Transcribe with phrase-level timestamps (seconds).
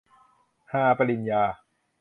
[0.71, 1.43] ฮา ปริญญา